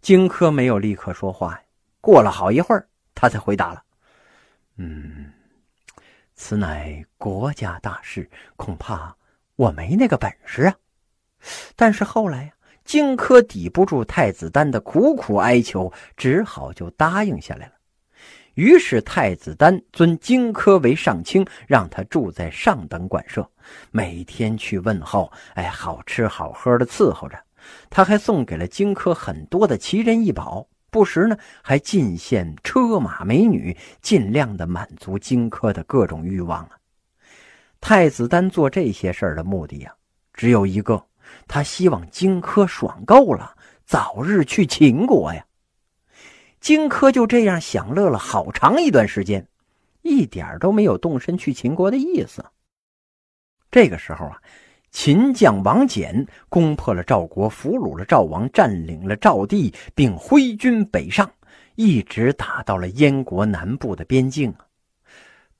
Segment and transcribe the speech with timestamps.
[0.00, 1.60] 荆轲没有立刻说话，
[2.00, 3.82] 过了好一会儿，他才回答了
[4.76, 5.30] ：“嗯，
[6.34, 9.14] 此乃国家大事，恐怕
[9.56, 10.74] 我没那个本事啊。”
[11.76, 12.52] 但是后来呀，
[12.84, 17.72] 荆轲抵不住太子丹的苦苦哀求，只好就答应下来了。
[18.54, 23.48] 于是太子丹尊荆轲为上卿，让他住在上等馆舍，
[23.90, 27.38] 每天去问候，哎，好吃好喝的伺候着。
[27.88, 36.70] 他还送给了荆轲很多的奇珍异宝，不时呢还进献车马美女，尽量的满足荆轲的各种欲望啊。
[37.80, 39.94] 太子丹做这些事儿的目的呀，
[40.34, 41.02] 只有一个，
[41.48, 45.44] 他希望荆轲爽够了，早日去秦国呀。
[46.60, 49.46] 荆轲就这样享乐了好长一段时间，
[50.02, 52.44] 一点都没有动身去秦国的意思。
[53.70, 54.42] 这个时候啊，
[54.90, 61.30] 秦将王翦攻破了赵国，俘虏了赵王，占领了赵地，并挥军北上，
[61.76, 64.66] 一直打到了燕国南部的边境啊。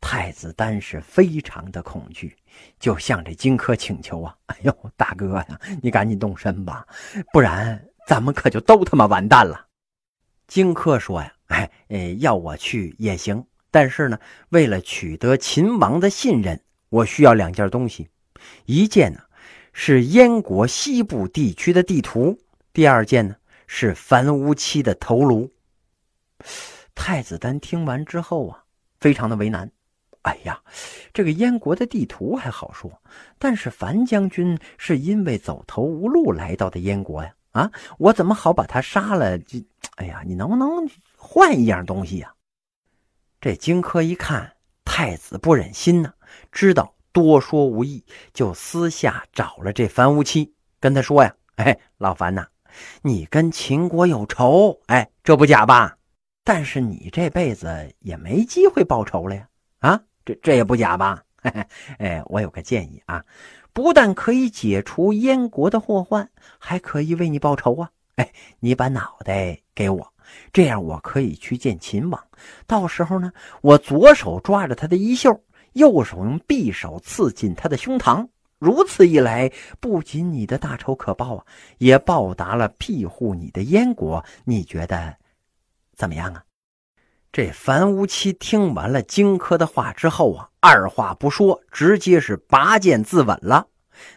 [0.01, 2.35] 太子丹是非常的恐惧，
[2.79, 6.87] 就向这荆轲请求啊：“哎呦，大哥呀，你赶紧动身吧，
[7.33, 9.67] 不然咱们可就都他妈完蛋了。”
[10.49, 18.09] 荆轲说呀：“哎，呃，要我去也行，但是呢，为了取得秦王的信任，我需要两件东西。
[18.65, 19.21] 一件呢
[19.73, 22.39] 是燕国西部地区的地图，
[22.73, 25.51] 第二件呢是樊无期的头颅。”
[26.95, 28.65] 太子丹听完之后啊，
[28.99, 29.71] 非常的为难。
[30.23, 30.61] 哎呀，
[31.15, 32.91] 这个燕国的地图还好说，
[33.39, 37.35] 但是樊将军是因为走投无路来到的燕国呀。
[37.53, 39.39] 啊，我怎么好把他杀了？
[39.39, 39.65] 这，
[39.97, 42.35] 哎呀，你能不能换一样东西呀？
[43.41, 44.53] 这荆轲一看
[44.85, 46.13] 太子不忍心呢，
[46.53, 52.47] 知道多说无益，就私下找了这樊无期，跟他说呀：“哎，老樊呐，
[53.03, 55.97] 你跟秦国有仇，哎，这不假吧？
[56.45, 59.49] 但是你这辈子也没机会报仇了呀，
[59.81, 61.23] 啊，这这也不假吧？
[61.99, 63.25] 哎，我有个建议啊。”
[63.73, 66.29] 不但可以解除燕国的祸患，
[66.59, 67.89] 还可以为你报仇啊！
[68.17, 70.13] 哎，你把脑袋给我，
[70.53, 72.21] 这样我可以去见秦王。
[72.67, 73.33] 到时候呢，
[73.63, 75.41] 我左手抓着他的衣袖，
[75.73, 78.29] 右手用匕首刺进他的胸膛。
[78.59, 79.51] 如此一来，
[79.81, 81.47] 不仅你的大仇可报啊，
[81.79, 84.25] 也报答了庇护你的燕国。
[84.45, 85.17] 你觉得
[85.97, 86.45] 怎么样啊？
[87.33, 93.67] 这樊於期听完了荆轲的话之后啊，二话不说，直接是拔剑自刎了。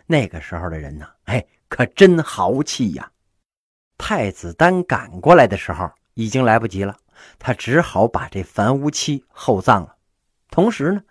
[0.08, 3.12] 那个时候的人呢，哎，可真豪气呀！
[3.98, 6.98] 太子丹赶过来的时候，已经来不及了，
[7.40, 9.96] 他只好把这樊於期厚葬了。
[10.50, 11.02] 同时呢，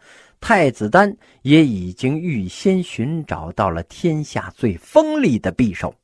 [0.43, 5.95] 太子丹也已经预先寻找到了天下最锋利的匕首。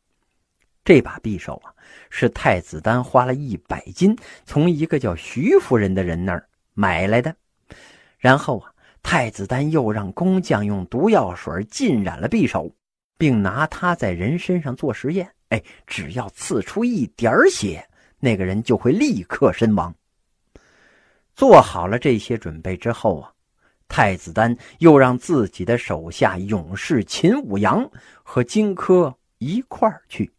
[0.85, 1.75] 这把匕首啊，
[2.09, 4.17] 是太子丹花了一百金
[4.47, 7.35] 从一个叫徐夫人的人那儿买来的。
[8.17, 8.73] 然后啊，
[9.03, 12.73] 太子丹又让工匠用毒药水浸染了匕首，
[13.19, 15.29] 并拿它在人身上做实验。
[15.49, 17.85] 哎，只要刺出一点血，
[18.21, 19.93] 那个人就会立刻身亡。
[21.35, 23.33] 做好了这些准备之后啊，
[23.89, 27.91] 太子丹又让自己的手下勇士秦舞阳
[28.23, 30.31] 和荆轲一块儿去。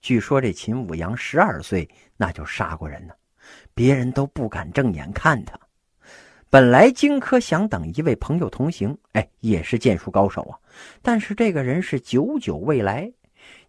[0.00, 3.12] 据说这秦舞阳十二岁那就杀过人呢，
[3.74, 5.58] 别人都不敢正眼看他。
[6.48, 10.58] 本来荆轲想等一位朋友同行，哎，也是剑术高手啊，
[11.00, 13.12] 但是这个人是久久未来，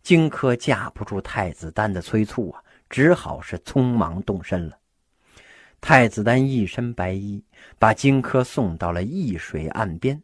[0.01, 4.77] 荆轲架不住太子丹的催促啊，只好是匆忙动身了。
[5.81, 7.43] 太子丹一身白衣，
[7.79, 10.21] 把荆轲送到了易水岸边。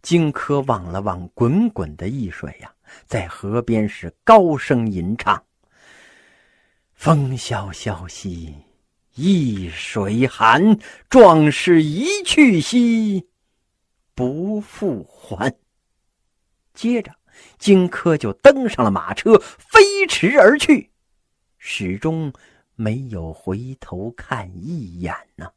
[0.00, 2.72] 荆轲望了望滚滚的易水呀。
[3.06, 5.44] 在河边是高声吟唱
[6.94, 8.52] ：“风萧萧兮
[9.14, 10.76] 易水寒，
[11.08, 13.28] 壮士一去兮
[14.14, 15.54] 不复还。”
[16.74, 17.14] 接着，
[17.58, 20.90] 荆轲就登上了马车，飞驰而去，
[21.58, 22.32] 始终
[22.80, 25.50] 没有回头看一眼呢。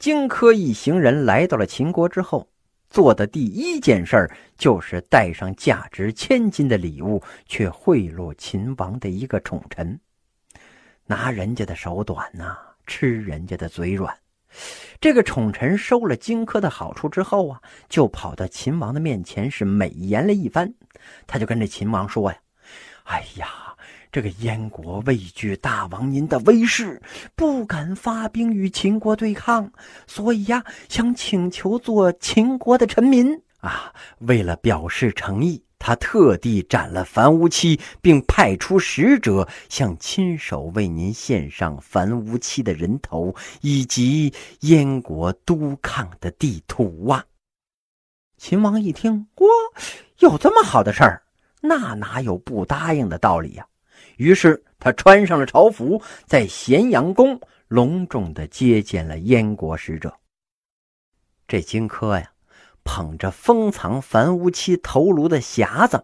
[0.00, 2.48] 荆轲一行人来到了秦国之后。
[2.88, 10.00] 做的第一件事儿就是带上价值千金的礼物，去贿赂秦王的一个宠臣，
[11.06, 12.58] 拿人家的手短呐，
[12.88, 14.18] 吃人家的嘴软。
[15.00, 20.74] 这个宠臣收了荆轲的好处之后啊，就跑到秦王的面前是美言了一番，
[21.28, 22.38] 他就跟这秦王说呀
[23.06, 23.68] ：“哎呀。”
[24.12, 27.00] 这个燕国畏惧大王您的威势，
[27.36, 29.70] 不敢发兵与秦国对抗，
[30.08, 33.92] 所以呀，想请求做秦国的臣民啊。
[34.18, 47.24] 为了表示诚意，他特地斩了樊无期，并派出使者向亲手为您献上樊无期的人头以及燕国督抗的地图啊！
[48.36, 49.46] 秦王一听，哇，
[50.18, 51.22] 有这么好的事儿，
[51.60, 53.64] 那哪有不答应的道理呀？
[54.20, 60.14] 于是他穿上了朝服，在咸阳宫隆重的接见了燕国使者。
[61.48, 62.30] 这荆轲呀。
[62.82, 66.02] 捧着封藏樊无期头颅的匣子，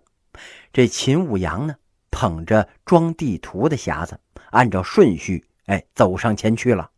[0.71, 1.75] 这秦舞阳呢，
[2.11, 4.21] 捧着装地图的匣子，
[4.51, 6.91] 按照顺序，哎，走上前去了。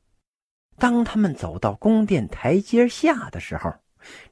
[0.79, 3.73] 当他们走到宫殿台阶下的时候，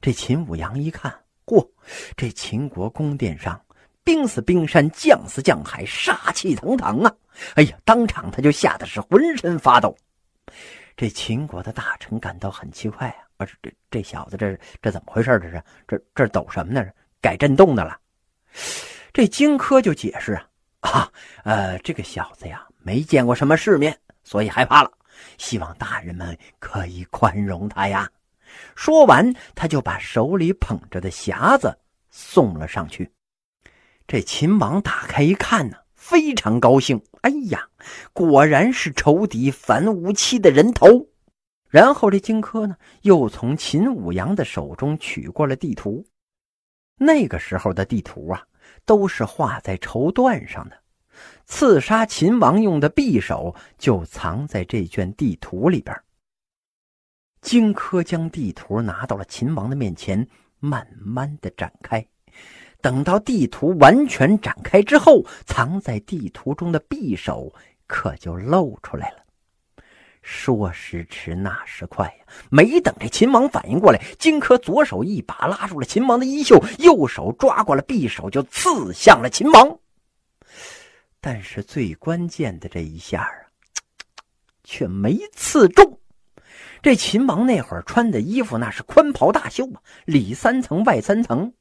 [0.01, 1.65] 这秦舞阳一看，嚯，
[2.17, 3.59] 这秦国宫殿上
[4.07, 7.13] 兵似冰山，将似将海，杀气腾腾啊！
[7.55, 9.93] 哎呀，当场他就吓得是浑身发抖。
[10.95, 13.19] 这秦国的大臣感到很奇怪啊。
[13.35, 15.37] 啊，这这这小子，这这怎么回事？
[15.43, 16.87] 这是这这抖什么呢？
[17.19, 17.99] 改震动的了。
[19.11, 20.47] 这荆轲就解释啊
[20.79, 21.11] 啊，
[21.43, 23.93] 呃，这个小子呀，没见过什么世面，
[24.23, 24.91] 所以害怕了。
[25.37, 28.09] 希望大人们可以宽容他呀。
[28.73, 31.77] 说完，他就把手里捧着的匣子
[32.09, 33.11] 送了上去。
[34.07, 37.03] 这秦王打开一看呢，非常高兴。
[37.21, 37.67] 哎呀，
[38.13, 41.07] 果然是仇敌樊无期的人头。
[41.67, 46.05] 然后这荆轲呢，又从秦舞阳的手中取过了地图。
[46.95, 48.41] 那个时候的地图啊，
[48.85, 50.77] 都是画在绸缎上的。
[51.45, 55.93] 刺杀秦王用的匕首就藏在这卷地图里边。
[57.41, 60.25] 荆轲将地图拿到了秦王的面前，
[60.59, 62.07] 慢慢的展开。
[62.81, 67.53] 等到地图完全展开之后，藏在地图中的匕首
[67.85, 69.17] 可就露出来了。
[70.21, 72.25] 说时迟，那时快呀！
[72.49, 79.79] 没等这秦王反应过来，荆轲左手一把拉住了秦王的衣袖，右手抓过了匕首，就刺向了秦王。
[81.21, 83.31] 但是最关键的这一下啊，
[84.65, 85.97] 却没刺中。
[86.81, 91.51] 这秦王那会儿穿的衣服那是宽袍大袖啊，里三层外三层，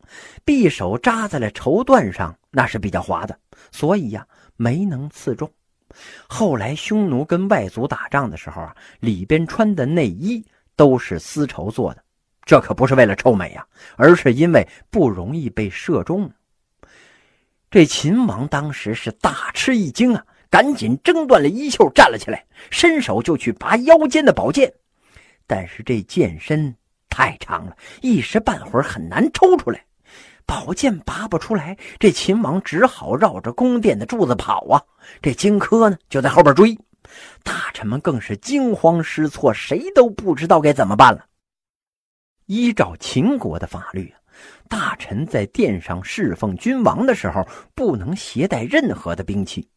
[0.45, 3.39] 匕首扎在了绸缎上，那是比较滑的，
[3.73, 4.27] 所以呀，
[4.57, 5.51] 没能刺中。
[6.29, 12.03] 后来，匈奴跟外族打仗的时候啊，里边穿的内衣都是丝绸做的，
[12.45, 13.67] 这可不是为了臭美呀，
[13.97, 16.31] 而是因为不容易被射中。
[17.71, 24.73] 这秦王当时是大吃一惊啊，赶紧挣断了衣袖，站了起来，伸手就去拔腰间的宝剑，
[25.47, 26.75] 但是这剑身
[27.09, 29.85] 太长了，一时半会儿很难抽出来。
[30.45, 34.81] 宝剑拔不出来，这秦王只好绕着宫殿的柱子跑啊！
[35.21, 36.79] 这荆轲呢，就在后边追，
[37.43, 41.27] 大臣们更是惊慌失措，谁都不知道该怎么办了。
[42.47, 44.15] 依照秦国的法律，
[44.69, 47.45] 大臣在殿上侍奉君王的时候，
[47.75, 49.69] 不能携带任何的兵器。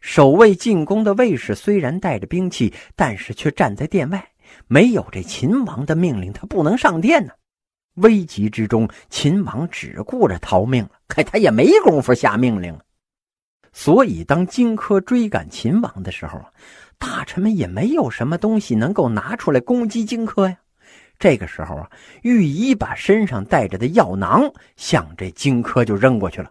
[0.00, 4.31] 守卫进宫的卫士虽然带着兵器，但是却站在殿外，
[4.72, 7.34] 没有这秦王的命令，他不能上殿呢。
[7.96, 12.74] 危急之中，秦王只顾着逃命了，可他也没工夫下命令。
[13.74, 16.42] 所以，当荆轲追赶秦王的时候
[16.96, 20.56] 大臣们也没有什么东西能够拿出来攻击荆轲呀。
[21.18, 21.90] 这个时候啊，
[22.22, 26.50] 御医把身上带着的药囊向这荆轲就扔过去了。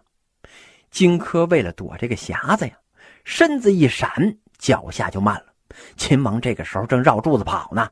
[0.92, 2.78] 荆轲为了躲这个匣子呀，
[3.24, 5.51] 身子一闪，脚下就慢了。
[5.96, 7.88] 秦王这个时候正绕柱子跑呢。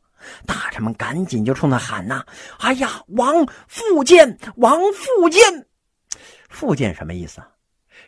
[0.46, 2.22] 大臣们赶紧就冲他喊呐
[2.60, 5.66] ：“哎呀，王复剑，王复剑！
[6.50, 7.48] 复剑什么意思啊？”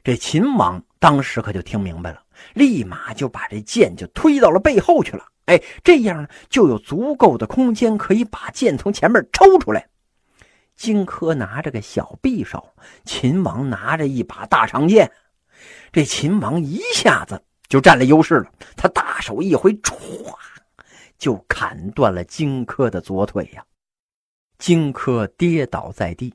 [0.04, 2.22] 这秦王当时可就听明白了，
[2.54, 5.24] 立马就把这剑就推到了背后去了。
[5.46, 9.86] 哎，这样呢，就有足够的空间可以把剑从前面抽出来。
[10.76, 12.74] 荆轲拿着个小匕首，
[13.04, 15.10] 秦王拿着一把大长剑，
[15.92, 18.52] 这秦王一下子就占了优势了。
[18.76, 19.96] 他大手一挥，歘！
[21.16, 23.64] 就砍断了荆轲的左腿呀！
[24.58, 26.34] 荆轲跌倒在地，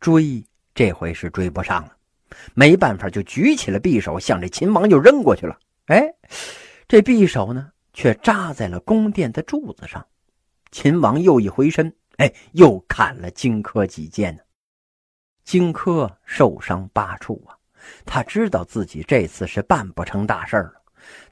[0.00, 0.42] 追
[0.74, 1.92] 这回是追不上了，
[2.54, 5.58] 没办法，就举起了匕首，向这秦王就扔过去了。
[5.88, 6.10] 哎，
[6.88, 10.06] 这匕首呢，却扎在了宫殿的柱子上。
[10.70, 14.42] 秦王又一回身，哎，又砍了荆轲几剑呢。
[15.44, 17.52] 荆轲受伤八处啊，
[18.06, 20.77] 他知道自己这次是办不成大事了。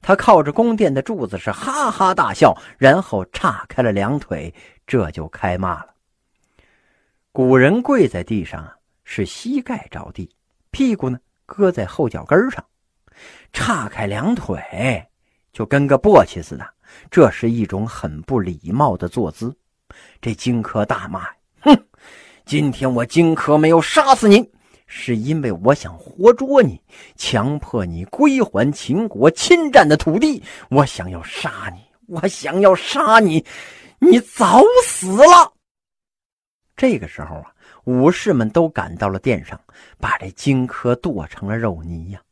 [0.00, 4.52] 他靠着宫殿的柱子是哈哈大笑，然后岔开了两腿，
[4.86, 5.94] 这就开骂了。
[7.32, 10.30] 古人跪在地上啊，是膝盖着地，
[10.70, 12.64] 屁股呢搁在后脚跟上，
[13.52, 15.06] 岔开两腿
[15.52, 16.66] 就跟个簸箕似的，
[17.10, 19.54] 这是一种很不礼貌的坐姿。
[20.20, 21.28] 这荆轲大骂
[21.62, 21.86] ：“哼，
[22.44, 24.50] 今天我荆轲没有杀死你，
[24.86, 26.80] 是因为我想活捉你，
[27.16, 30.42] 强迫你归还秦国侵占的土地。
[30.70, 33.44] 我想要杀你，我想要杀你，
[33.98, 35.52] 你早死了。
[36.76, 37.52] 这个时候啊，
[37.84, 39.60] 武士们都赶到了殿上，
[39.98, 42.22] 把这荆轲剁成了肉泥呀。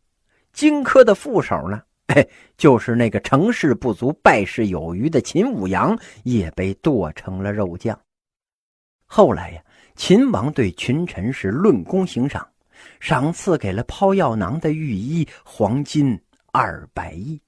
[0.52, 2.24] 荆轲的副手呢，哎，
[2.56, 7.98] 就是那个成事不足败事有余的秦舞阳，也被剁成了肉酱。
[9.06, 9.60] 后来呀。
[9.96, 12.46] 秦王对群臣是论功行赏，
[13.00, 16.20] 赏赐给了抛药囊的御医黄金
[16.52, 17.40] 二百亿。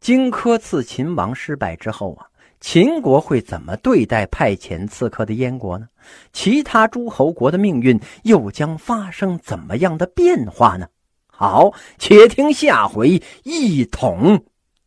[0.00, 2.26] 荆轲刺秦王失败之后啊，
[2.60, 5.88] 秦国会怎么对待派遣刺客的燕国呢？
[6.32, 10.88] 其他诸侯国的命运又将发生怎么样的变化呢？
[11.26, 14.44] 好，且听下回一统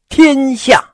[0.09, 0.90] 天下。